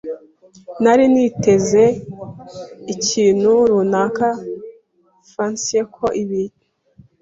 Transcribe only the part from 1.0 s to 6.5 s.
niteze ikintu runaka fancier ko ibi.